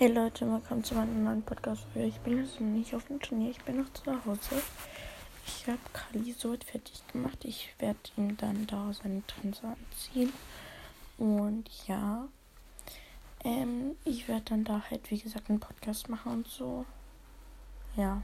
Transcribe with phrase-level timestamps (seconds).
[0.00, 1.82] Hey Leute, willkommen zu meinem neuen Podcast.
[1.96, 4.62] Ich bin jetzt nicht auf dem Turnier, ich bin noch zu Hause.
[5.44, 7.38] Ich habe Kali so fertig gemacht.
[7.42, 10.32] Ich werde ihm dann da seine Trense anziehen.
[11.18, 12.28] Und ja,
[13.42, 16.84] ähm, ich werde dann da halt, wie gesagt, einen Podcast machen und so.
[17.96, 18.22] Ja.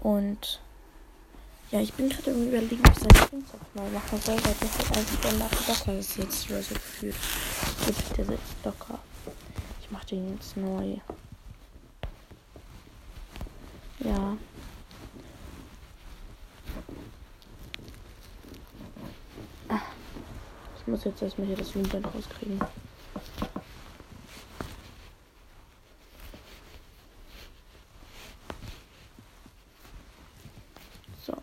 [0.00, 0.62] Und
[1.70, 4.54] ja, ich bin gerade irgendwie überlegen, ob ich seine Trense auch mal machen soll, weil
[4.54, 7.14] der halt der locker ist jetzt so gefühlt.
[7.84, 8.98] Gut, der sitzt locker.
[9.80, 10.96] Ich mach den jetzt neu.
[14.00, 14.36] Ja.
[19.68, 19.80] Ah.
[20.78, 22.60] Ich muss jetzt erstmal hier das Lohnband rauskriegen.
[31.26, 31.34] So.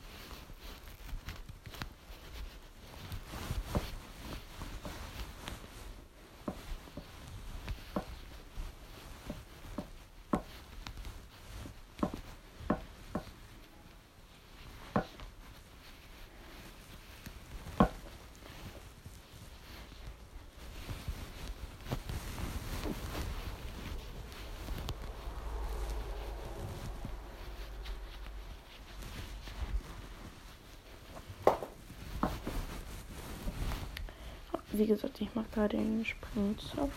[34.77, 36.91] Wie gesagt, ich mache gerade den Springzopf.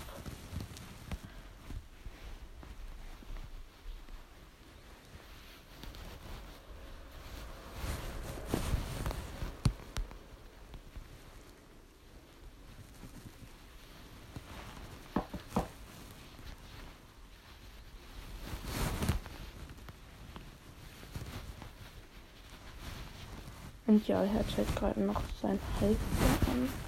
[23.86, 26.87] Und ja, er hat halt gerade noch sein Halsband an.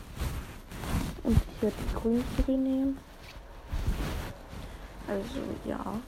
[1.62, 2.98] Die Grünzüge nehmen.
[5.06, 6.00] Also ja.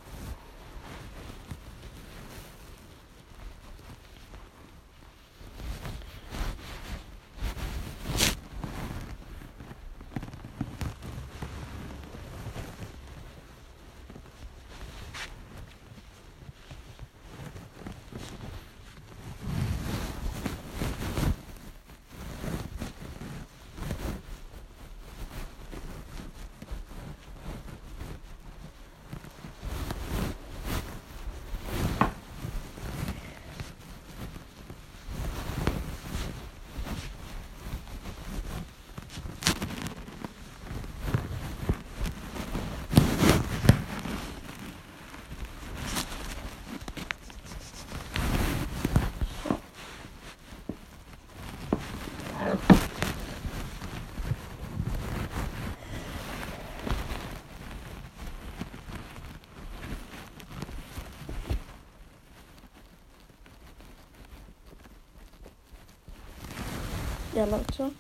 [67.43, 67.91] Ja, Leute.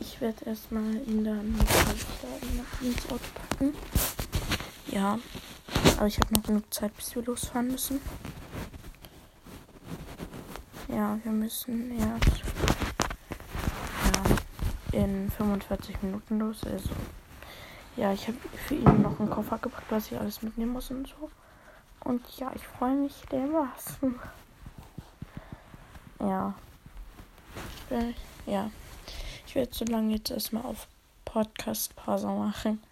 [0.00, 1.56] Ich werde erstmal ihn dann
[2.80, 3.74] ins Auto packen.
[4.88, 5.20] Ja.
[5.98, 8.00] Aber ich habe noch genug Zeit, bis wir losfahren müssen.
[10.88, 12.42] Ja, wir müssen erst
[14.92, 16.64] ja, in 45 Minuten los.
[16.64, 16.90] Also,
[17.94, 21.06] ja, ich habe für ihn noch einen Koffer gepackt, was ich alles mitnehmen muss und
[21.06, 21.30] so.
[22.02, 24.18] Und ja, ich freue mich dermaßen.
[26.18, 26.54] Ja.
[27.90, 28.70] Ich ja.
[29.46, 30.86] Ich werde so lange jetzt erstmal auf
[31.24, 32.82] Podcast-Pause machen.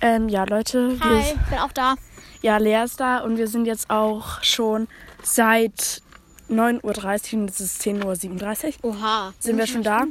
[0.00, 0.98] Ähm, ja, Leute.
[1.00, 1.94] Hi, ich bin auch da.
[2.42, 4.88] Ja, Lea ist da und wir sind jetzt auch schon
[5.22, 6.02] seit
[6.50, 8.90] 9.30 Uhr und es ist 10.37 Uhr.
[8.90, 9.32] Oha.
[9.38, 10.04] Sind wir schon da?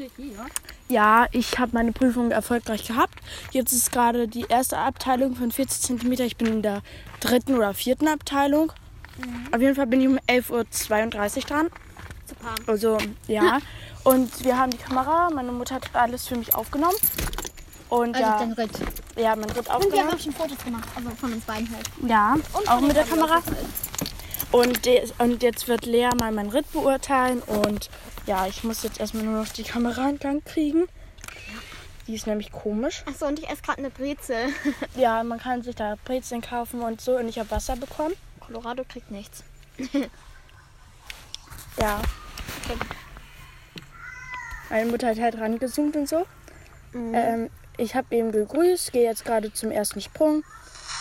[0.90, 3.19] Ja, ich habe meine Prüfung erfolgreich gehabt.
[3.51, 6.11] Jetzt ist gerade die erste Abteilung von 40 cm.
[6.25, 6.81] Ich bin in der
[7.19, 8.72] dritten oder vierten Abteilung.
[9.17, 9.53] Mhm.
[9.53, 11.67] Auf jeden Fall bin ich um 11.32 Uhr dran.
[12.25, 12.55] Super.
[12.67, 12.97] Also,
[13.28, 13.59] ja.
[14.03, 15.30] Und wir haben die Kamera.
[15.30, 16.96] Meine Mutter hat alles für mich aufgenommen.
[17.90, 18.72] Und Also ja, den Ritt.
[19.16, 20.14] ja, mein Ritt Und wir haben aufgenommen.
[20.14, 21.90] auch schon Fotos gemacht, also von uns beiden halt.
[22.08, 23.41] Ja, Und auch mit der Kamera.
[24.52, 24.79] Und,
[25.20, 27.41] und jetzt wird Lea mal meinen Ritt beurteilen.
[27.41, 27.90] Und
[28.26, 30.88] ja, ich muss jetzt erstmal nur noch die Kamera in Gang kriegen.
[32.08, 33.03] Die ist nämlich komisch.
[33.06, 34.49] Achso, und ich esse gerade eine Brezel.
[34.96, 37.16] Ja, man kann sich da Brezeln kaufen und so.
[37.17, 38.14] Und ich habe Wasser bekommen.
[38.41, 39.44] Colorado kriegt nichts.
[41.79, 42.02] Ja.
[44.73, 46.25] Meine Mutter hat halt rangezoomt und so.
[46.93, 47.14] Mhm.
[47.14, 50.43] Ähm, ich habe eben gegrüßt, gehe jetzt gerade zum ersten Sprung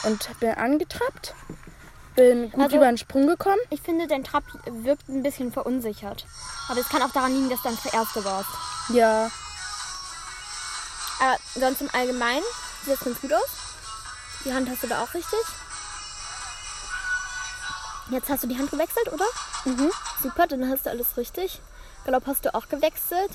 [0.02, 1.34] und bin angetrappt.
[2.14, 3.56] Bin gut Also- über den Sprung gekommen.
[3.70, 6.26] Ich finde, dein Trab wirkt ein bisschen verunsichert.
[6.68, 8.50] Aber es kann auch daran liegen, dass du dann der Erste warst.
[8.90, 9.30] Ja,
[11.20, 12.42] Aber sonst im Allgemeinen
[12.84, 13.48] sieht das ganz gut aus.
[14.44, 15.38] Die Hand hast du da auch richtig.
[18.10, 19.24] Jetzt hast du die Hand gewechselt, oder?
[19.64, 19.90] Mhm.
[20.22, 21.62] Super, dann hast du alles richtig.
[22.04, 23.30] Galopp hast du auch gewechselt.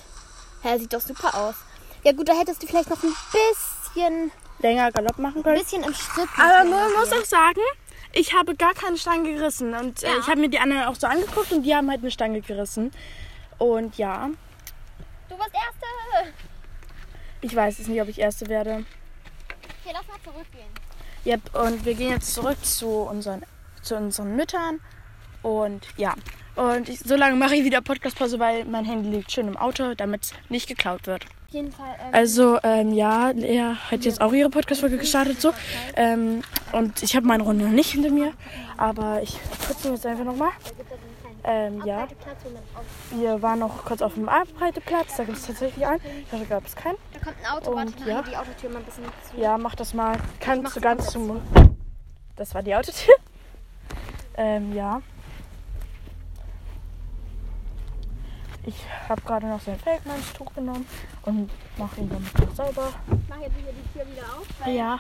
[0.63, 1.56] Ja, sieht doch super aus.
[2.04, 5.59] Ja gut, da hättest du vielleicht noch ein bisschen, Länger Galopp machen ein können.
[5.59, 6.27] bisschen im Schritt.
[6.38, 7.62] Aber man muss auch sagen,
[8.13, 9.74] ich habe gar keine Stange gerissen.
[9.74, 10.19] Und äh, Ja.
[10.19, 12.92] ich habe mir die anderen auch so angeguckt und die haben halt eine Stange gerissen.
[13.57, 14.30] Und ja,
[15.30, 16.33] Du bist Erste.
[17.42, 18.86] ich weiß es nicht, ob ich Erste werde.
[19.83, 20.68] Okay, lass mal zurückgehen.
[21.25, 23.44] Yep, und wir gehen jetzt zurück zu unseren,
[23.81, 24.80] zu unseren Müttern.
[25.48, 26.14] Und ja,
[26.56, 29.94] und ich, so lange mache ich wieder Podcast-Pause, weil mein Handy liegt schön im Auto,
[29.96, 31.24] damit es nicht geklaut wird.
[31.24, 31.96] Auf jeden Fall.
[32.02, 35.54] Ähm, Also, ähm, ja, Lea hat jetzt auch ihre Podcast-Folge gestartet, so.
[35.96, 36.42] Ähm,
[36.74, 38.34] und ich habe meine Runde noch nicht hinter mir,
[38.76, 40.50] aber ich putze jetzt einfach nochmal.
[41.44, 42.10] da Ähm, ja,
[43.12, 46.02] wir waren noch kurz auf dem Abreiteplatz, da gibt es tatsächlich einen.
[46.26, 46.98] Ich dachte, gab es keinen.
[47.14, 48.22] Da kommt ein Auto, Und, ja.
[48.22, 49.40] die Autotür mal ein bisschen zu.
[49.40, 50.18] Ja, mach das mal.
[50.42, 51.40] Kannst du ganz zum.
[52.36, 53.14] Das war die Autotür.
[54.40, 55.02] Ähm, ja.
[58.68, 58.76] Ich
[59.09, 60.88] habe gerade noch so ein Feldmannstuch genommen
[61.24, 62.89] und mache ihn damit noch sauber.
[63.07, 65.00] Ich mache jetzt hier die Tür wieder auf, weil Ja,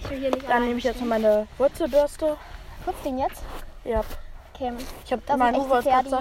[0.00, 2.36] ich will hier nicht dann nehme ich jetzt noch meine Wurzelbürste.
[2.84, 3.42] Putz den jetzt.
[3.84, 4.02] Ja,
[4.60, 4.72] Okay,
[5.06, 5.64] ich habe meinen.
[5.64, 6.12] Pferdis.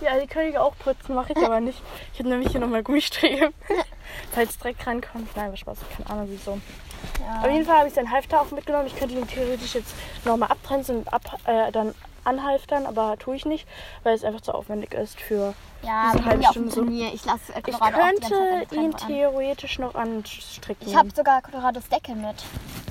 [0.00, 1.80] Ja, die können ich auch putzen, mache ich aber nicht.
[2.12, 3.54] Ich habe nämlich hier nochmal Gummistriemen,
[4.32, 5.36] falls Dreck rankommt.
[5.36, 6.58] Nein, was Spaß, keine Ahnung wieso.
[7.20, 7.42] Ja.
[7.42, 8.86] Auf jeden Fall habe ich seinen Halfter auch mitgenommen.
[8.86, 9.94] Ich könnte ihn theoretisch jetzt
[10.24, 11.94] nochmal abtrennen und ab, äh, dann
[12.24, 13.66] anhalftern, aber tue ich nicht,
[14.02, 15.54] weil es einfach zu aufwendig ist für.
[15.82, 16.84] Ja, diese halbe Stunde so.
[16.84, 20.86] Ich lasse Ich ganze Zeit könnte ihn theoretisch noch anstricken.
[20.86, 22.36] Ich habe sogar Colorados Decke mit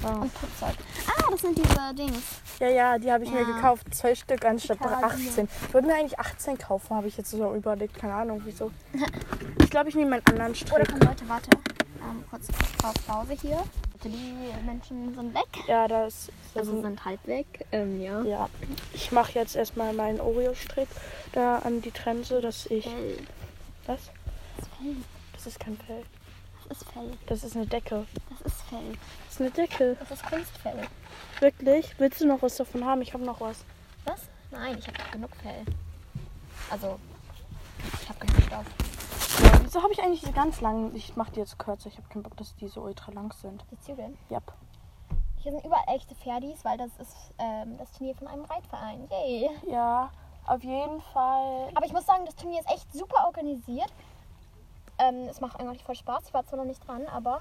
[0.04, 0.14] Ah.
[0.22, 0.76] und Putzzeug.
[1.08, 2.22] Ah, das sind diese Dings.
[2.60, 3.46] Ja, ja, die habe ich mir Ja.
[3.46, 3.94] gekauft.
[3.94, 5.08] Zwei Stück anstatt Karabiner.
[5.08, 5.48] 18.
[5.68, 7.98] Ich wollte mir eigentlich 18 kaufen, habe ich jetzt so überlegt.
[8.00, 8.72] Keine Ahnung wieso.
[9.62, 10.90] Ich glaube, ich nehme einen anderen Oder Strick.
[10.90, 11.50] komm Leute, warte.
[12.02, 12.48] Ähm, kurz
[13.06, 13.64] Pause hier.
[14.04, 15.48] Die Menschen sind weg.
[15.68, 17.66] Ja, das, das Also sind halb weg.
[17.72, 18.22] Ähm, ja.
[18.24, 18.50] Ja,
[18.94, 20.88] ich mache jetzt erstmal meinen Oreo-Strick
[21.34, 22.86] da an die Trense, dass ich.
[22.86, 23.18] Fell.
[23.86, 24.00] Was?
[24.56, 24.96] Das ist Fell.
[25.34, 26.04] Das ist kein Fell.
[26.68, 27.12] Das ist Fell.
[27.28, 28.06] Das ist eine Decke.
[28.30, 28.94] Das ist Fell.
[29.26, 29.98] Das ist eine Decke.
[30.00, 30.88] Das ist Kunstfell.
[31.40, 31.94] Wirklich?
[31.98, 33.02] Willst du noch was davon haben?
[33.02, 33.66] Ich habe noch was.
[34.06, 34.22] Was?
[34.52, 35.64] Nein, ich habe genug Fell.
[36.70, 37.00] Also,
[38.02, 38.66] ich habe genug Stoff.
[39.70, 40.96] Ja, wieso habe ich eigentlich diese ganz langen?
[40.96, 41.90] Ich mache die jetzt kürzer.
[41.90, 43.64] Ich habe keinen Bock, dass die so ultra lang sind.
[43.70, 44.18] Die Zügel.
[44.32, 44.52] Yep.
[45.38, 49.08] Hier sind überall echte Pferdis, weil das ist ähm, das Turnier von einem Reitverein.
[49.12, 49.50] Yay.
[49.68, 50.10] Ja,
[50.48, 51.70] auf jeden Fall.
[51.76, 53.94] Aber ich muss sagen, das Turnier ist echt super organisiert.
[54.98, 56.24] Ähm, es macht eigentlich voll Spaß.
[56.28, 57.40] Ich war zwar noch nicht dran, aber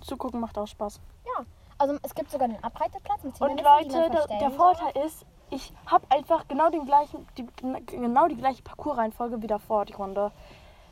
[0.00, 1.00] Zugucken macht auch Spaß.
[1.36, 1.44] ja.
[1.78, 4.50] Also es gibt sogar einen Abreiteplatz mit Und Leute, der, der.
[4.50, 7.46] Vorteil ist, ich habe einfach genau den gleichen, die,
[7.84, 10.32] genau die gleiche Parcoursreihenfolge wie davor, die Runde.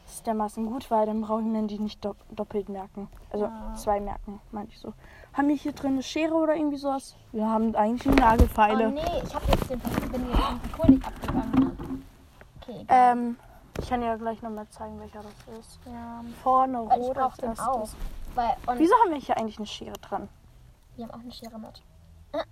[0.05, 3.09] Das ist dermaßen gut, weil dann brauche ich mir die nicht dopp- doppelt merken.
[3.31, 3.75] Also Ja.
[3.75, 4.93] zwei merken, meinte ich so.
[5.33, 7.17] Haben wir hier drin eine Schere oder irgendwie sowas?
[7.33, 8.91] Wir haben eigentlich eine Oh Nagelfeile.
[8.91, 10.39] nee, ich habe jetzt den, bin jetzt
[10.73, 11.51] Parcours nicht abgegangen.
[11.59, 11.77] Ne?
[12.61, 13.12] Okay, egal.
[13.12, 13.37] ähm,
[13.81, 15.81] ich kann ja gleich nochmal zeigen, welcher das ist.
[15.87, 17.67] ja, Vorne weil ich rot den erstes.
[17.67, 17.89] auch.
[18.35, 20.29] Weil, Wieso haben wir hier eigentlich eine Schere dran?
[20.97, 21.83] wir haben auch eine Schere mit.
[22.33, 22.43] Ah.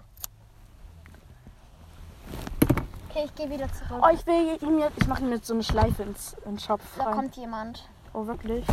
[3.14, 4.02] Okay, ich gehe wieder zurück.
[4.02, 6.82] Oh, ich will ihm jetzt, ich mache ihm jetzt so eine Schleife ins, ins Schopf
[6.96, 7.14] da rein.
[7.14, 7.84] kommt jemand.
[8.14, 8.64] Oh, wirklich?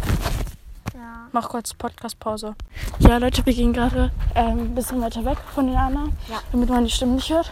[0.94, 1.27] Ja.
[1.31, 2.56] Mach kurz Podcast-Pause.
[3.00, 6.39] Ja, Leute, wir gehen gerade ähm, ein bisschen weiter weg von den anderen, Ja.
[6.51, 7.52] damit man die Stimmen nicht hört.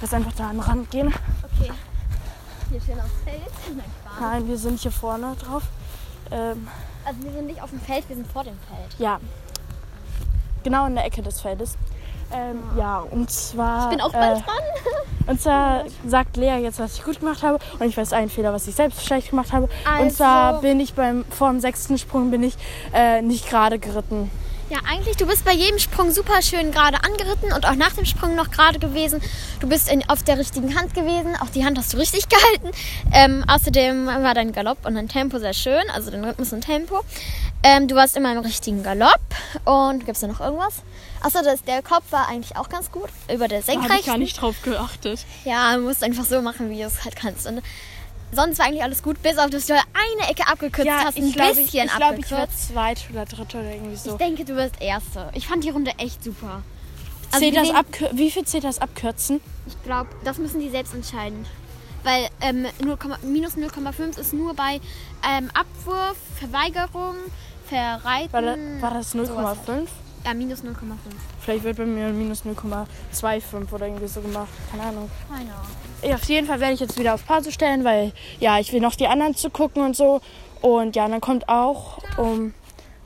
[0.00, 1.08] Lass einfach da am Rand gehen.
[1.58, 1.70] Okay.
[2.70, 3.42] Hier stehen aufs Feld.
[3.76, 3.84] Nein.
[4.20, 5.62] Nein, wir sind hier vorne drauf.
[6.30, 6.66] Ähm,
[7.04, 8.94] Also wir sind nicht auf dem Feld, wir sind vor dem Feld.
[8.98, 9.20] ja,
[10.62, 11.76] genau in der Ecke des Feldes.
[12.34, 13.84] Ähm, ja, und zwar.
[13.84, 14.54] Ich bin auch bald äh, dran.
[15.26, 17.58] Und zwar sagt Lea jetzt, was ich gut gemacht habe.
[17.78, 19.64] Und ich weiß einen Fehler, was ich selbst schlecht gemacht habe.
[19.64, 19.70] Und
[20.04, 22.56] Also- zwar bin ich beim vor dem sechsten Sprung bin ich
[22.92, 24.30] äh, nicht gerade geritten.
[24.70, 28.06] Ja, eigentlich, du bist bei jedem Sprung super schön gerade angeritten und auch nach dem
[28.06, 29.20] Sprung noch gerade gewesen.
[29.60, 31.36] Du bist in, auf der richtigen Hand gewesen.
[31.36, 32.70] Auch die Hand hast du richtig gehalten.
[33.12, 35.82] Ähm, außerdem war dein Galopp und dein Tempo sehr schön.
[35.92, 37.02] Also dein Rhythmus und Tempo.
[37.62, 39.20] Ähm, du warst immer im richtigen Galopp.
[39.66, 40.82] Und gibt es da noch irgendwas?
[41.20, 43.10] Achso, das, der Kopf war eigentlich auch ganz gut.
[43.32, 44.26] Über der Senkrechten.
[44.28, 45.20] drauf geachtet.
[45.44, 47.46] Ja, du musst einfach so machen, wie du es halt kannst.
[47.46, 47.62] Und
[48.34, 51.34] sonst war eigentlich alles gut, bis auf dass du eine Ecke abgekürzt hast, ein ich
[51.34, 52.68] glaube, ich, bisschen ich, glaub, ich werde abgekürzt.
[52.68, 54.10] zweit oder dritte oder irgendwie so.
[54.12, 55.30] Ich denke, du wirst Erste.
[55.34, 56.62] Ich fand die Runde echt super.
[57.30, 59.40] Also Zählt das abkür wie viel zählt das abkürzen?
[59.66, 61.46] Ich glaube, das müssen die selbst entscheiden.
[62.04, 64.80] Weil ähm, 0, minus 0,5 ist nur bei
[65.26, 67.16] ähm, Abwurf, Verweigerung,
[67.66, 68.32] Verreiten.
[68.32, 69.86] War, da, war das sowas 0,5?
[70.24, 70.74] Ja, minus 0,5.
[71.40, 74.48] Vielleicht wird bei mir minus 0,25 oder irgendwie so gemacht.
[74.70, 75.10] Keine Ahnung.
[75.28, 75.66] Keine Ahnung.
[76.02, 78.80] Ja, auf jeden Fall werde ich jetzt wieder auf Pause stellen, weil ja, ich will
[78.80, 80.20] noch die anderen zu gucken und so.
[80.62, 82.54] Und ja, dann kommt auch um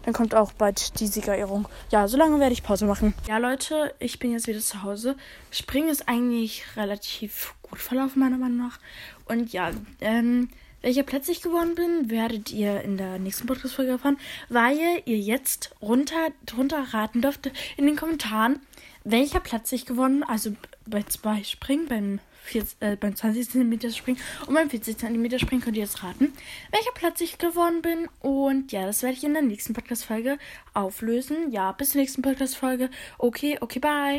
[0.09, 1.69] dann kommt auch bald die Siegerehrung.
[1.91, 3.13] Ja, solange werde ich Pause machen.
[3.29, 5.17] Ja, Leute, ich bin jetzt wieder zu Hause.
[5.51, 8.79] Springen ist eigentlich relativ gut verlaufen, meiner Meinung nach.
[9.27, 9.71] Und ja,
[10.01, 10.49] ähm,
[10.83, 14.19] welcher Platz ich geworden bin, werdet ihr in der nächsten Podcast-Folge erfahren,
[14.49, 18.61] weil ihr jetzt runter, drunter raten dürft in den Kommentaren,
[19.05, 20.55] welcher Platz ich gewonnen, also
[20.87, 25.63] bei zwei Springen, beim, 40, äh, beim 20 cm Springen und beim 40 cm Springen
[25.63, 26.33] könnt ihr jetzt raten,
[26.73, 28.09] welcher Platz ich gewonnen bin.
[28.21, 30.39] Und ja, das werde ich in der nächsten Podcast-Folge
[30.75, 31.51] auflösen.
[31.51, 32.91] Ja, bis zur nächsten Podcast-Folge.
[33.19, 34.17] Okay, okay, bye.